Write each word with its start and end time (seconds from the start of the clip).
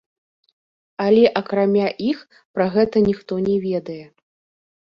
Але 1.05 1.25
акрамя 1.41 1.87
іх, 2.11 2.25
пра 2.57 2.65
гэта 2.77 3.05
ніхто 3.09 3.33
не 3.47 3.55
ведае. 3.67 4.03